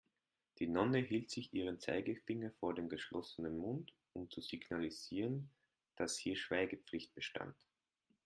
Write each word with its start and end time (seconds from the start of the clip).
Die 0.57 0.65
Nonne 0.65 0.97
hielt 0.97 1.29
sich 1.29 1.53
ihren 1.53 1.79
Zeigefinger 1.79 2.49
vor 2.59 2.73
den 2.73 2.89
geschlossenen 2.89 3.59
Mund, 3.59 3.93
um 4.13 4.31
zu 4.31 4.41
signalisieren, 4.41 5.51
dass 5.95 6.17
hier 6.17 6.35
Schweigepflicht 6.35 7.13
bestand. 7.13 7.55